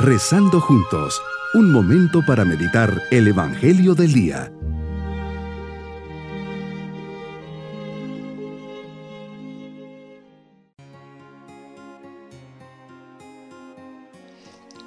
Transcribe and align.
Rezando 0.00 0.60
juntos, 0.60 1.20
un 1.54 1.72
momento 1.72 2.24
para 2.24 2.44
meditar 2.44 3.02
el 3.10 3.26
Evangelio 3.26 3.96
del 3.96 4.12
Día. 4.12 4.52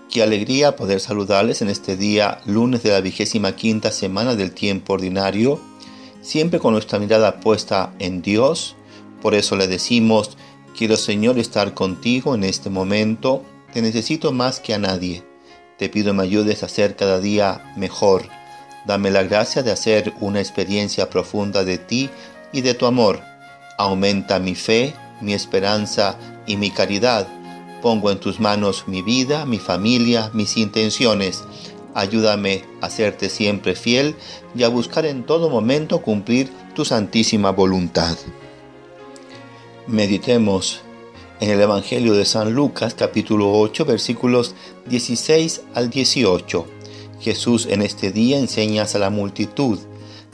Qué 0.09 0.23
alegría 0.23 0.77
poder 0.77 1.01
saludarles 1.01 1.61
en 1.61 1.67
este 1.67 1.97
día, 1.97 2.39
lunes 2.45 2.81
de 2.81 2.91
la 2.91 3.01
vigésima 3.01 3.53
quinta 3.53 3.91
semana 3.91 4.37
del 4.37 4.53
tiempo 4.53 4.93
ordinario, 4.93 5.59
siempre 6.21 6.59
con 6.59 6.71
nuestra 6.71 6.99
mirada 6.99 7.41
puesta 7.41 7.93
en 7.99 8.21
Dios. 8.21 8.77
Por 9.21 9.35
eso 9.35 9.57
le 9.57 9.67
decimos, 9.67 10.37
quiero 10.77 10.95
Señor 10.95 11.37
estar 11.37 11.73
contigo 11.73 12.33
en 12.33 12.45
este 12.45 12.69
momento 12.69 13.43
te 13.73 13.81
necesito 13.81 14.31
más 14.31 14.59
que 14.59 14.73
a 14.73 14.77
nadie. 14.77 15.23
Te 15.77 15.89
pido 15.89 16.13
me 16.13 16.23
ayudes 16.23 16.63
a 16.63 16.69
ser 16.69 16.95
cada 16.95 17.19
día 17.19 17.73
mejor. 17.75 18.27
Dame 18.85 19.11
la 19.11 19.23
gracia 19.23 19.63
de 19.63 19.71
hacer 19.71 20.13
una 20.19 20.39
experiencia 20.39 21.09
profunda 21.09 21.63
de 21.63 21.77
ti 21.77 22.09
y 22.51 22.61
de 22.61 22.73
tu 22.73 22.85
amor. 22.85 23.21
Aumenta 23.77 24.39
mi 24.39 24.55
fe, 24.55 24.93
mi 25.21 25.33
esperanza 25.33 26.17
y 26.45 26.57
mi 26.57 26.71
caridad. 26.71 27.27
Pongo 27.81 28.11
en 28.11 28.19
tus 28.19 28.39
manos 28.39 28.83
mi 28.87 29.01
vida, 29.01 29.45
mi 29.45 29.57
familia, 29.57 30.29
mis 30.33 30.57
intenciones. 30.57 31.43
Ayúdame 31.93 32.63
a 32.79 32.89
serte 32.89 33.29
siempre 33.29 33.75
fiel 33.75 34.15
y 34.55 34.63
a 34.63 34.69
buscar 34.69 35.05
en 35.05 35.23
todo 35.23 35.49
momento 35.49 36.01
cumplir 36.01 36.49
tu 36.75 36.85
santísima 36.85 37.51
voluntad. 37.51 38.17
Meditemos 39.87 40.81
en 41.41 41.49
el 41.49 41.59
Evangelio 41.59 42.13
de 42.13 42.23
San 42.23 42.53
Lucas 42.53 42.93
capítulo 42.93 43.51
8 43.51 43.85
versículos 43.85 44.53
16 44.85 45.63
al 45.73 45.89
18. 45.89 46.67
Jesús 47.19 47.65
en 47.65 47.81
este 47.81 48.11
día 48.11 48.37
enseña 48.37 48.83
a 48.83 48.97
la 48.99 49.09
multitud. 49.09 49.79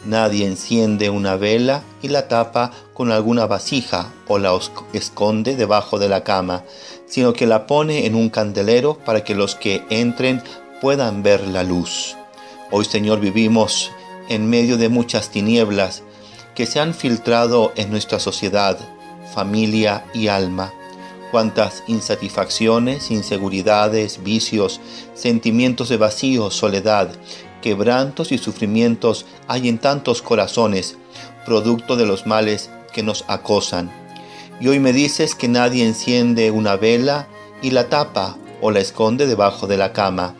Nadie 0.05 0.45
enciende 0.45 1.09
una 1.09 1.38
vela 1.38 1.81
y 2.02 2.09
la 2.09 2.28
tapa 2.28 2.72
con 2.94 3.13
alguna 3.13 3.45
vasija 3.45 4.13
o 4.28 4.38
la 4.38 4.59
esconde 4.91 5.55
debajo 5.55 5.97
de 5.97 6.09
la 6.09 6.25
cama, 6.25 6.66
sino 7.05 7.31
que 7.31 7.47
la 7.47 7.67
pone 7.67 8.05
en 8.05 8.13
un 8.13 8.30
candelero 8.30 8.97
para 8.97 9.23
que 9.23 9.33
los 9.33 9.55
que 9.55 9.83
entren 9.89 10.44
puedan 10.81 11.23
ver 11.23 11.47
la 11.47 11.63
luz. 11.63 12.17
Hoy 12.69 12.83
Señor 12.83 13.22
vivimos 13.22 13.91
en 14.28 14.50
medio 14.50 14.78
de 14.78 14.89
muchas 14.89 15.30
tinieblas 15.30 16.03
que 16.53 16.66
se 16.66 16.81
han 16.81 16.94
filtrado 16.94 17.72
en 17.78 17.91
nuestra 17.91 18.19
sociedad, 18.19 18.78
familia 19.33 20.03
y 20.13 20.28
alma 20.28 20.73
cuántas 21.31 21.83
insatisfacciones, 21.88 23.11
inseguridades, 23.11 24.23
vicios, 24.23 24.80
sentimientos 25.14 25.89
de 25.89 25.97
vacío, 25.97 26.52
soledad, 26.52 27.11
quebrantos 27.61 28.31
y 28.31 28.38
sufrimientos 28.38 29.25
hay 29.47 29.67
en 29.69 29.78
tantos 29.78 30.22
corazones, 30.22 30.97
producto 31.45 31.95
de 31.95 32.06
los 32.06 32.25
males 32.25 32.69
que 32.94 33.03
nos 33.03 33.25
acosan. 33.28 33.92
Y 34.59 34.67
hoy 34.67 34.80
me 34.80 34.94
dices 34.94 35.36
que 35.36 35.47
nadie 35.47 35.86
enciende 35.86 36.52
una 36.52 36.75
vela 36.75 37.28
y 37.62 37.72
la 37.72 37.89
tapa 37.89 38.38
o 38.62 38.72
la 38.72 38.80
esconde 38.80 39.28
debajo 39.28 39.67
de 39.67 39.78
la 39.78 39.94
cama. 39.94 40.36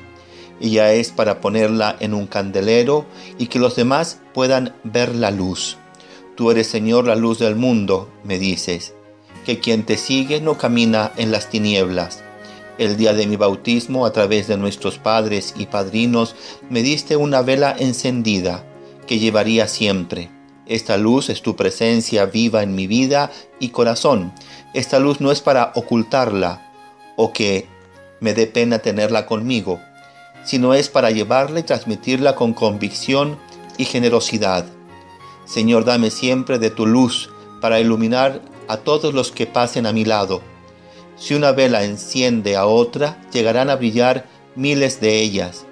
Ella 0.60 0.92
es 0.94 1.12
para 1.12 1.40
ponerla 1.40 1.96
en 2.00 2.14
un 2.14 2.26
candelero 2.26 3.06
y 3.38 3.48
que 3.48 3.60
los 3.60 3.76
demás 3.76 4.20
puedan 4.34 4.74
ver 4.84 5.14
la 5.14 5.30
luz. 5.30 5.78
Tú 6.36 6.50
eres 6.50 6.68
Señor 6.68 7.06
la 7.06 7.16
luz 7.16 7.40
del 7.40 7.56
mundo, 7.56 8.10
me 8.24 8.40
dices 8.40 8.97
que 9.48 9.60
quien 9.60 9.86
te 9.86 9.96
sigue 9.96 10.42
no 10.42 10.58
camina 10.58 11.14
en 11.16 11.32
las 11.32 11.50
tinieblas. 11.50 12.22
El 12.78 12.98
día 12.98 13.14
de 13.14 13.26
mi 13.28 13.38
bautismo, 13.38 14.06
a 14.06 14.12
través 14.12 14.48
de 14.48 14.58
nuestros 14.58 14.98
padres 14.98 15.54
y 15.58 15.68
padrinos, 15.68 16.36
me 16.70 16.82
diste 16.82 17.16
una 17.16 17.42
vela 17.42 17.74
encendida 17.80 18.66
que 19.08 19.20
llevaría 19.20 19.70
siempre. 19.70 20.30
Esta 20.66 20.98
luz 20.98 21.30
es 21.30 21.42
tu 21.44 21.56
presencia 21.56 22.26
viva 22.26 22.62
en 22.62 22.76
mi 22.76 22.88
vida 22.88 23.32
y 23.58 23.70
corazón. 23.70 24.34
Esta 24.74 25.00
luz 25.00 25.22
no 25.22 25.32
es 25.32 25.40
para 25.40 25.72
ocultarla 25.76 26.70
o 27.16 27.32
que 27.32 27.70
me 28.20 28.34
dé 28.34 28.48
pena 28.48 28.80
tenerla 28.80 29.26
conmigo, 29.26 29.80
sino 30.44 30.74
es 30.74 30.90
para 30.90 31.10
llevarla 31.10 31.62
y 31.62 31.64
transmitirla 31.64 32.36
con 32.36 32.52
convicción 32.52 33.40
y 33.78 33.86
generosidad. 33.86 34.66
Señor, 35.46 35.86
dame 35.86 36.12
siempre 36.12 36.60
de 36.60 36.70
tu 36.70 36.86
luz 36.86 37.30
para 37.62 37.80
iluminar 37.80 38.42
a 38.68 38.78
todos 38.78 39.14
los 39.14 39.32
que 39.32 39.48
pasen 39.48 39.86
a 39.86 39.94
mi 39.94 40.06
lado. 40.06 40.42
Si 41.18 41.34
una 41.34 41.52
vela 41.52 41.84
enciende 41.84 42.56
a 42.56 42.66
otra, 42.66 43.22
llegarán 43.32 43.70
a 43.70 43.76
brillar 43.76 44.28
miles 44.56 45.02
de 45.02 45.22
ellas. 45.22 45.66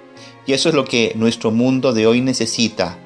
Y 0.46 0.52
eso 0.52 0.68
es 0.68 0.74
lo 0.74 0.84
que 0.84 1.12
nuestro 1.16 1.50
mundo 1.50 1.92
de 1.92 2.06
hoy 2.06 2.20
necesita. 2.20 2.98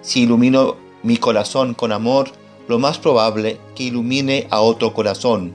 Si 0.00 0.22
ilumino 0.22 0.76
mi 1.02 1.16
corazón 1.16 1.74
con 1.74 1.92
amor, 1.92 2.30
lo 2.68 2.78
más 2.78 2.98
probable 2.98 3.58
que 3.74 3.84
ilumine 3.84 4.46
a 4.50 4.60
otro 4.60 4.92
corazón. 4.92 5.54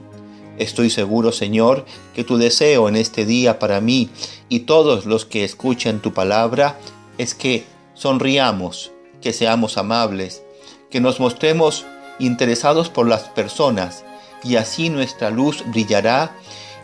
Estoy 0.58 0.90
seguro, 0.90 1.32
Señor, 1.32 1.84
que 2.14 2.24
tu 2.24 2.36
deseo 2.36 2.88
en 2.88 2.96
este 2.96 3.26
día 3.26 3.58
para 3.58 3.80
mí 3.80 4.10
y 4.48 4.60
todos 4.60 5.04
los 5.04 5.24
que 5.24 5.44
escuchan 5.44 6.00
tu 6.00 6.12
palabra 6.12 6.78
es 7.18 7.34
que 7.34 7.64
sonriamos, 7.94 8.92
que 9.20 9.32
seamos 9.32 9.78
amables, 9.78 10.42
que 10.90 11.00
nos 11.00 11.18
mostremos 11.18 11.84
interesados 12.18 12.88
por 12.88 13.08
las 13.08 13.24
personas, 13.24 14.04
y 14.42 14.56
así 14.56 14.90
nuestra 14.90 15.30
luz 15.30 15.64
brillará 15.66 16.32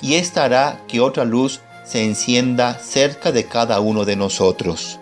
y 0.01 0.15
esta 0.15 0.45
hará 0.45 0.81
que 0.89 1.01
otra 1.01 1.25
luz 1.25 1.61
se 1.85 2.05
encienda 2.05 2.79
cerca 2.79 3.33
de 3.33 3.45
cada 3.45 3.81
uno 3.81 4.05
de 4.05 4.17
nosotros. 4.17 4.99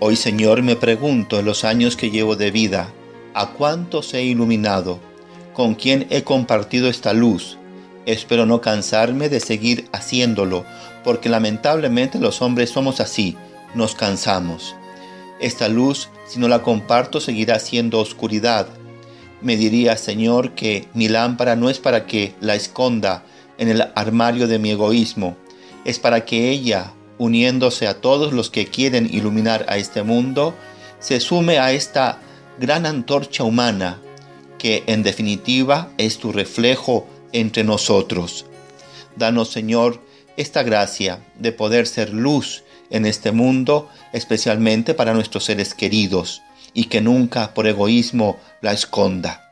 Hoy 0.00 0.16
Señor 0.16 0.62
me 0.62 0.76
pregunto 0.76 1.38
en 1.38 1.46
los 1.46 1.64
años 1.64 1.96
que 1.96 2.10
llevo 2.10 2.36
de 2.36 2.50
vida, 2.50 2.88
¿a 3.34 3.50
cuántos 3.50 4.12
he 4.14 4.24
iluminado? 4.24 4.98
¿Con 5.54 5.74
quién 5.74 6.06
he 6.10 6.24
compartido 6.24 6.88
esta 6.88 7.12
luz? 7.12 7.58
Espero 8.04 8.46
no 8.46 8.60
cansarme 8.60 9.28
de 9.28 9.38
seguir 9.38 9.88
haciéndolo, 9.92 10.64
porque 11.04 11.28
lamentablemente 11.28 12.18
los 12.18 12.42
hombres 12.42 12.70
somos 12.70 13.00
así, 13.00 13.36
nos 13.74 13.94
cansamos. 13.94 14.74
Esta 15.40 15.68
luz, 15.68 16.08
si 16.26 16.40
no 16.40 16.48
la 16.48 16.62
comparto, 16.62 17.20
seguirá 17.20 17.58
siendo 17.60 18.00
oscuridad, 18.00 18.66
me 19.42 19.56
diría, 19.56 19.96
Señor, 19.96 20.54
que 20.54 20.88
mi 20.94 21.08
lámpara 21.08 21.56
no 21.56 21.70
es 21.70 21.78
para 21.78 22.06
que 22.06 22.34
la 22.40 22.54
esconda 22.54 23.24
en 23.58 23.68
el 23.68 23.82
armario 23.94 24.48
de 24.48 24.58
mi 24.58 24.70
egoísmo, 24.70 25.36
es 25.84 25.98
para 25.98 26.24
que 26.24 26.50
ella, 26.50 26.92
uniéndose 27.18 27.86
a 27.86 28.00
todos 28.00 28.32
los 28.32 28.50
que 28.50 28.66
quieren 28.66 29.08
iluminar 29.12 29.66
a 29.68 29.76
este 29.76 30.02
mundo, 30.02 30.54
se 31.00 31.20
sume 31.20 31.58
a 31.58 31.72
esta 31.72 32.20
gran 32.58 32.86
antorcha 32.86 33.44
humana, 33.44 34.00
que 34.58 34.84
en 34.86 35.02
definitiva 35.02 35.90
es 35.98 36.18
tu 36.18 36.32
reflejo 36.32 37.06
entre 37.32 37.64
nosotros. 37.64 38.46
Danos, 39.16 39.50
Señor, 39.50 40.00
esta 40.36 40.62
gracia 40.62 41.24
de 41.38 41.52
poder 41.52 41.86
ser 41.86 42.10
luz 42.10 42.62
en 42.90 43.06
este 43.06 43.32
mundo, 43.32 43.88
especialmente 44.12 44.94
para 44.94 45.14
nuestros 45.14 45.44
seres 45.44 45.74
queridos 45.74 46.42
y 46.74 46.84
que 46.84 47.00
nunca 47.00 47.54
por 47.54 47.66
egoísmo 47.66 48.38
la 48.60 48.72
esconda. 48.72 49.50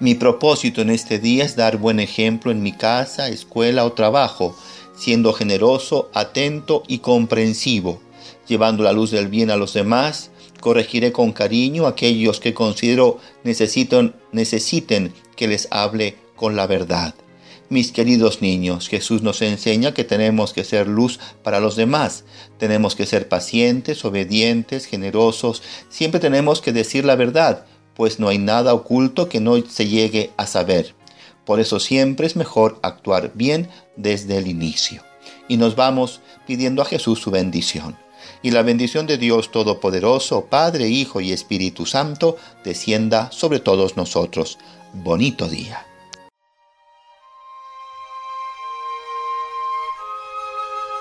Mi 0.00 0.14
propósito 0.14 0.80
en 0.82 0.90
este 0.90 1.18
día 1.18 1.44
es 1.44 1.54
dar 1.54 1.76
buen 1.76 2.00
ejemplo 2.00 2.50
en 2.50 2.62
mi 2.62 2.72
casa, 2.72 3.28
escuela 3.28 3.84
o 3.84 3.92
trabajo, 3.92 4.56
siendo 4.96 5.32
generoso, 5.32 6.10
atento 6.14 6.82
y 6.88 6.98
comprensivo, 6.98 8.02
llevando 8.48 8.82
la 8.82 8.92
luz 8.92 9.10
del 9.10 9.28
bien 9.28 9.50
a 9.50 9.56
los 9.56 9.74
demás, 9.74 10.30
corregiré 10.60 11.12
con 11.12 11.32
cariño 11.32 11.86
a 11.86 11.90
aquellos 11.90 12.40
que 12.40 12.54
considero 12.54 13.18
necesitan, 13.44 14.14
necesiten 14.32 15.12
que 15.36 15.48
les 15.48 15.68
hable 15.70 16.16
con 16.36 16.56
la 16.56 16.66
verdad. 16.66 17.14
Mis 17.68 17.90
queridos 17.90 18.42
niños, 18.42 18.88
Jesús 18.88 19.22
nos 19.22 19.40
enseña 19.40 19.94
que 19.94 20.04
tenemos 20.04 20.52
que 20.52 20.64
ser 20.64 20.86
luz 20.88 21.18
para 21.42 21.58
los 21.58 21.74
demás. 21.74 22.24
Tenemos 22.58 22.94
que 22.94 23.06
ser 23.06 23.28
pacientes, 23.28 24.04
obedientes, 24.04 24.84
generosos. 24.84 25.62
Siempre 25.88 26.20
tenemos 26.20 26.60
que 26.60 26.72
decir 26.72 27.04
la 27.04 27.16
verdad, 27.16 27.64
pues 27.94 28.20
no 28.20 28.28
hay 28.28 28.38
nada 28.38 28.74
oculto 28.74 29.28
que 29.28 29.40
no 29.40 29.56
se 29.66 29.88
llegue 29.88 30.30
a 30.36 30.46
saber. 30.46 30.94
Por 31.44 31.60
eso 31.60 31.80
siempre 31.80 32.26
es 32.26 32.36
mejor 32.36 32.78
actuar 32.82 33.32
bien 33.34 33.68
desde 33.96 34.36
el 34.36 34.46
inicio. 34.46 35.02
Y 35.48 35.56
nos 35.56 35.74
vamos 35.74 36.20
pidiendo 36.46 36.82
a 36.82 36.86
Jesús 36.86 37.20
su 37.20 37.30
bendición. 37.30 37.96
Y 38.42 38.50
la 38.50 38.62
bendición 38.62 39.06
de 39.06 39.18
Dios 39.18 39.50
Todopoderoso, 39.50 40.46
Padre, 40.46 40.88
Hijo 40.88 41.20
y 41.20 41.32
Espíritu 41.32 41.86
Santo, 41.86 42.36
descienda 42.64 43.30
sobre 43.32 43.60
todos 43.60 43.96
nosotros. 43.96 44.58
Bonito 44.92 45.48
día. 45.48 45.86